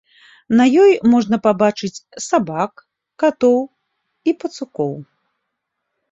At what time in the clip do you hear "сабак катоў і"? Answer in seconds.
2.27-4.33